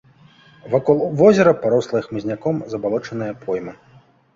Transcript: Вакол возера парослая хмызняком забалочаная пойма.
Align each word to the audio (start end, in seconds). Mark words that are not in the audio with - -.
Вакол 0.71 1.03
возера 1.21 1.53
парослая 1.63 2.03
хмызняком 2.09 2.55
забалочаная 2.75 3.33
пойма. 3.45 3.81